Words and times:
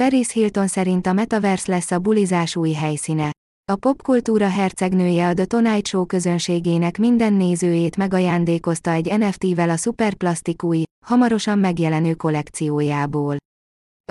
Paris 0.00 0.32
Hilton 0.32 0.66
szerint 0.66 1.06
a 1.06 1.12
Metaverse 1.12 1.72
lesz 1.72 1.90
a 1.90 1.98
bulizás 1.98 2.56
új 2.56 2.72
helyszíne. 2.72 3.30
A 3.72 3.76
popkultúra 3.76 4.48
hercegnője 4.48 5.28
a 5.28 5.34
The 5.34 5.44
Tonight 5.44 5.86
Show 5.86 6.06
közönségének 6.06 6.98
minden 6.98 7.32
nézőjét 7.32 7.96
megajándékozta 7.96 8.90
egy 8.90 9.18
NFT-vel 9.18 9.70
a 9.70 9.76
szuperplasztik 9.76 10.62
új, 10.62 10.82
hamarosan 11.06 11.58
megjelenő 11.58 12.14
kollekciójából. 12.14 13.36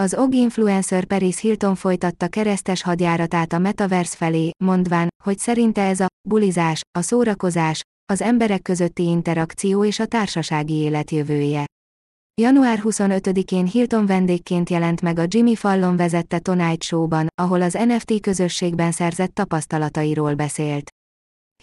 Az 0.02 0.16
OG 0.18 0.34
influencer 0.34 1.06
Paris 1.06 1.40
Hilton 1.40 1.76
folytatta 1.76 2.28
keresztes 2.28 2.82
hadjáratát 2.82 3.54
a 3.54 3.58
Metaverse 3.58 4.16
felé, 4.16 4.52
mondván, 4.64 5.08
hogy 5.24 5.38
szerinte 5.38 5.82
ez 5.82 6.00
a 6.00 6.08
bulizás, 6.30 6.82
a 6.98 7.02
szórakozás, 7.02 7.82
az 8.14 8.22
emberek 8.22 8.62
közötti 8.62 9.04
interakció 9.04 9.86
és 9.86 10.00
a 10.00 10.06
társasági 10.06 10.74
élet 10.74 11.12
jövője. 11.12 11.66
Január 12.42 12.82
25-én 12.84 13.66
Hilton 13.66 14.06
vendégként 14.06 14.70
jelent 14.70 15.02
meg 15.02 15.20
a 15.20 15.24
Jimmy 15.28 15.56
Fallon 15.56 15.96
vezette 15.96 16.40
Tonight 16.40 16.84
Show-ban, 16.84 17.28
ahol 17.42 17.62
az 17.62 17.74
NFT 17.74 18.20
közösségben 18.20 18.92
szerzett 18.92 19.34
tapasztalatairól 19.34 20.34
beszélt. 20.34 20.90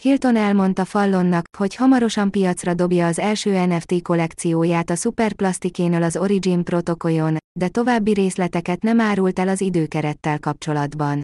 Hilton 0.00 0.36
elmondta 0.36 0.84
Fallonnak, 0.84 1.44
hogy 1.58 1.74
hamarosan 1.74 2.30
piacra 2.30 2.74
dobja 2.74 3.06
az 3.06 3.18
első 3.18 3.66
NFT 3.66 4.02
kollekcióját 4.02 4.90
a 4.90 4.94
Superplastikénől 4.94 6.02
az 6.02 6.16
Origin 6.16 6.64
protokollon, 6.64 7.36
de 7.58 7.68
további 7.68 8.12
részleteket 8.12 8.82
nem 8.82 9.00
árult 9.00 9.38
el 9.38 9.48
az 9.48 9.60
időkerettel 9.60 10.38
kapcsolatban. 10.38 11.20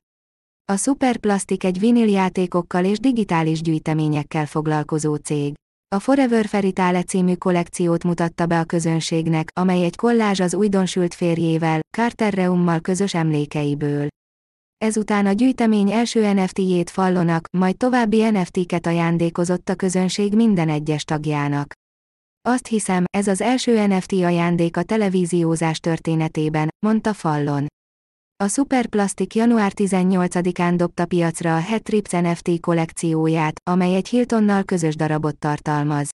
A 0.73 0.77
Superplastic 0.77 1.65
egy 1.65 1.79
vinil 1.79 2.09
játékokkal 2.09 2.85
és 2.85 2.99
digitális 2.99 3.61
gyűjteményekkel 3.61 4.47
foglalkozó 4.47 5.15
cég. 5.15 5.55
A 5.95 5.99
Forever 5.99 6.47
Feritale 6.47 7.03
című 7.03 7.35
kollekciót 7.35 8.05
mutatta 8.05 8.47
be 8.47 8.59
a 8.59 8.65
közönségnek, 8.65 9.49
amely 9.55 9.85
egy 9.85 9.97
kollázs 9.97 10.41
az 10.41 10.55
újdonsült 10.55 11.15
férjével, 11.15 11.81
Carter 11.97 12.35
Reummal 12.35 12.81
közös 12.81 13.15
emlékeiből. 13.15 14.09
Ezután 14.85 15.27
a 15.27 15.33
gyűjtemény 15.33 15.93
első 15.93 16.33
NFT-jét 16.33 16.91
fallonak, 16.91 17.49
majd 17.59 17.77
további 17.77 18.31
NFT-ket 18.31 18.87
ajándékozott 18.87 19.69
a 19.69 19.75
közönség 19.75 20.35
minden 20.35 20.69
egyes 20.69 21.05
tagjának. 21.05 21.73
Azt 22.49 22.67
hiszem, 22.67 23.05
ez 23.17 23.27
az 23.27 23.41
első 23.41 23.87
NFT 23.87 24.13
ajándék 24.13 24.77
a 24.77 24.83
televíziózás 24.83 25.79
történetében, 25.79 26.69
mondta 26.87 27.13
Fallon. 27.13 27.67
A 28.45 28.49
Superplastic 28.49 29.35
január 29.35 29.73
18-án 29.75 30.75
dobta 30.77 31.07
piacra 31.07 31.57
a 31.57 31.61
Het 31.61 31.83
Trips 31.83 32.11
NFT 32.11 32.61
kollekcióját, 32.61 33.61
amely 33.71 33.95
egy 33.95 34.09
Hiltonnal 34.09 34.63
közös 34.63 34.97
darabot 34.97 35.39
tartalmaz. 35.39 36.09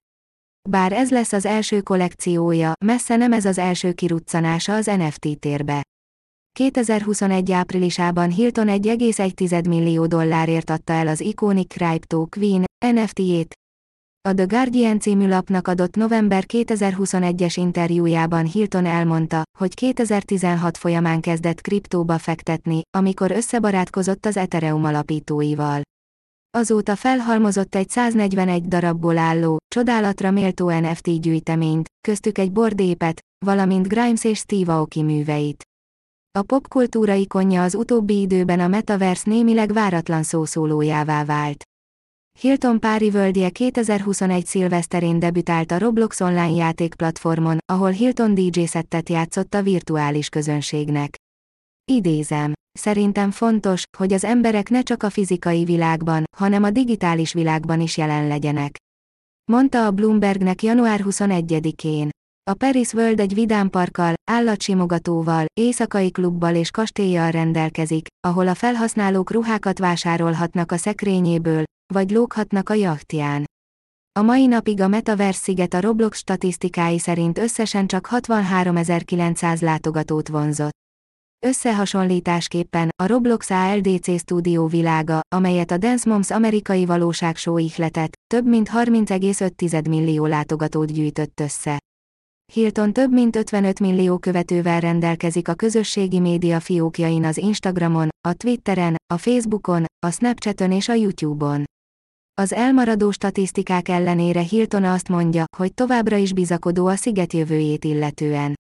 Bár 0.68 0.92
ez 0.92 1.10
lesz 1.10 1.32
az 1.32 1.44
első 1.46 1.80
kollekciója, 1.80 2.72
messze 2.84 3.16
nem 3.16 3.32
ez 3.32 3.44
az 3.44 3.58
első 3.58 3.92
kiruccanása 3.92 4.74
az 4.74 4.86
NFT 4.86 5.38
térbe. 5.38 5.82
2021 6.52 7.52
áprilisában 7.52 8.30
Hilton 8.30 8.66
1,1 8.68 9.68
millió 9.68 10.06
dollárért 10.06 10.70
adta 10.70 10.92
el 10.92 11.08
az 11.08 11.20
Iconic 11.20 11.74
Crypto 11.74 12.26
Queen 12.26 12.64
NFT-jét. 12.78 13.54
A 14.28 14.34
The 14.34 14.44
Guardian 14.44 15.00
című 15.00 15.28
lapnak 15.28 15.68
adott 15.68 15.96
november 15.96 16.44
2021-es 16.46 17.52
interjújában 17.56 18.44
Hilton 18.44 18.86
elmondta, 18.86 19.42
hogy 19.58 19.74
2016 19.74 20.76
folyamán 20.76 21.20
kezdett 21.20 21.60
kriptóba 21.60 22.18
fektetni, 22.18 22.82
amikor 22.96 23.30
összebarátkozott 23.30 24.26
az 24.26 24.36
Ethereum 24.36 24.84
alapítóival. 24.84 25.82
Azóta 26.50 26.96
felhalmozott 26.96 27.74
egy 27.74 27.88
141 27.88 28.68
darabból 28.68 29.18
álló, 29.18 29.58
csodálatra 29.68 30.30
méltó 30.30 30.70
NFT 30.70 31.20
gyűjteményt, 31.20 31.88
köztük 32.08 32.38
egy 32.38 32.52
bordépet, 32.52 33.20
valamint 33.46 33.88
Grimes 33.88 34.24
és 34.24 34.38
Steve 34.38 34.72
Aoki 34.72 35.02
műveit. 35.02 35.62
A 36.38 36.42
popkultúra 36.42 37.14
ikonja 37.14 37.62
az 37.62 37.74
utóbbi 37.74 38.20
időben 38.20 38.60
a 38.60 38.68
Metaverse 38.68 39.30
némileg 39.30 39.72
váratlan 39.72 40.22
szószólójává 40.22 41.24
vált. 41.24 41.64
Hilton 42.42 42.80
Pári 42.80 43.10
völgye 43.10 43.50
2021 43.50 44.46
szilveszterén 44.46 45.18
debütált 45.18 45.70
a 45.70 45.78
Roblox 45.78 46.20
online 46.20 46.50
játékplatformon, 46.50 47.58
ahol 47.72 47.90
Hilton 47.90 48.34
DJ 48.34 48.64
szettet 48.64 49.08
játszott 49.08 49.54
a 49.54 49.62
virtuális 49.62 50.28
közönségnek. 50.28 51.16
Idézem. 51.84 52.52
Szerintem 52.78 53.30
fontos, 53.30 53.82
hogy 53.98 54.12
az 54.12 54.24
emberek 54.24 54.68
ne 54.68 54.82
csak 54.82 55.02
a 55.02 55.10
fizikai 55.10 55.64
világban, 55.64 56.24
hanem 56.36 56.62
a 56.62 56.70
digitális 56.70 57.32
világban 57.32 57.80
is 57.80 57.96
jelen 57.96 58.26
legyenek. 58.26 58.76
Mondta 59.50 59.86
a 59.86 59.90
Bloombergnek 59.90 60.62
január 60.62 61.00
21-én. 61.04 62.10
A 62.50 62.54
Paris 62.54 62.92
World 62.92 63.20
egy 63.20 63.34
vidámparkkal, 63.34 64.14
állatsimogatóval, 64.30 65.44
éjszakai 65.60 66.10
klubbal 66.10 66.54
és 66.54 66.70
kastélyjal 66.70 67.30
rendelkezik, 67.30 68.06
ahol 68.26 68.48
a 68.48 68.54
felhasználók 68.54 69.30
ruhákat 69.30 69.78
vásárolhatnak 69.78 70.72
a 70.72 70.76
szekrényéből, 70.76 71.64
vagy 71.92 72.10
lóghatnak 72.10 72.68
a 72.68 72.74
jachtján. 72.74 73.44
A 74.18 74.22
mai 74.22 74.46
napig 74.46 74.80
a 74.80 74.88
Metaverse 74.88 75.38
sziget 75.38 75.74
a 75.74 75.80
Roblox 75.80 76.18
statisztikái 76.18 76.98
szerint 76.98 77.38
összesen 77.38 77.86
csak 77.86 78.08
63.900 78.10 79.60
látogatót 79.60 80.28
vonzott. 80.28 80.80
Összehasonlításképpen, 81.46 82.88
a 83.02 83.06
Roblox 83.06 83.50
ALDC 83.50 84.18
stúdió 84.18 84.66
világa, 84.66 85.20
amelyet 85.34 85.70
a 85.70 85.76
Dance 85.76 86.10
Moms 86.10 86.30
amerikai 86.30 86.84
valóságshow 86.84 87.58
ihletett, 87.58 88.12
több 88.26 88.46
mint 88.46 88.68
30,5 88.68 89.88
millió 89.88 90.26
látogatót 90.26 90.92
gyűjtött 90.92 91.40
össze. 91.40 91.78
Hilton 92.52 92.92
több 92.92 93.12
mint 93.12 93.36
55 93.36 93.80
millió 93.80 94.18
követővel 94.18 94.80
rendelkezik 94.80 95.48
a 95.48 95.54
közösségi 95.54 96.18
média 96.18 96.60
fiókjain 96.60 97.24
az 97.24 97.36
Instagramon, 97.36 98.08
a 98.28 98.32
Twitteren, 98.32 98.96
a 99.14 99.16
Facebookon, 99.16 99.84
a 100.06 100.10
Snapchaton 100.10 100.72
és 100.72 100.88
a 100.88 100.94
YouTube-on. 100.94 101.64
Az 102.34 102.52
elmaradó 102.52 103.10
statisztikák 103.10 103.88
ellenére 103.88 104.40
Hilton 104.40 104.84
azt 104.84 105.08
mondja, 105.08 105.44
hogy 105.56 105.74
továbbra 105.74 106.16
is 106.16 106.32
bizakodó 106.32 106.86
a 106.86 106.96
sziget 106.96 107.32
jövőjét 107.32 107.84
illetően. 107.84 108.54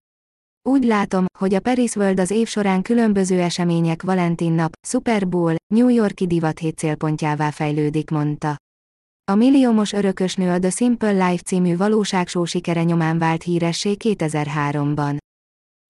Úgy 0.68 0.84
látom, 0.84 1.24
hogy 1.38 1.54
a 1.54 1.60
Paris 1.60 1.94
World 1.94 2.20
az 2.20 2.30
év 2.30 2.48
során 2.48 2.82
különböző 2.82 3.40
események 3.40 4.02
Valentin 4.02 4.52
nap, 4.52 4.72
Super 4.86 5.28
Bowl, 5.28 5.54
New 5.74 5.88
Yorki 5.88 6.26
divat 6.26 6.58
hét 6.58 6.78
célpontjává 6.78 7.50
fejlődik, 7.50 8.10
mondta. 8.10 8.56
A 9.30 9.34
milliómos 9.34 9.92
örökösnő 9.92 10.50
a 10.50 10.58
The 10.58 10.70
Simple 10.70 11.28
Life 11.28 11.42
című 11.42 11.76
valóságsó 11.76 12.44
sikere 12.44 12.82
nyomán 12.82 13.18
vált 13.18 13.42
híressé 13.42 13.96
2003-ban. 13.98 15.16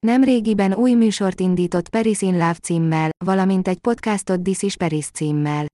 Nemrégiben 0.05 0.73
új 0.73 0.93
műsort 0.93 1.39
indított 1.39 1.89
Paris 1.89 2.21
in 2.21 2.33
Love 2.33 2.53
címmel, 2.53 3.09
valamint 3.25 3.67
egy 3.67 3.79
podcastot 3.79 4.43
This 4.43 4.61
is 4.61 4.75
Paris 4.77 5.05
címmel. 5.05 5.71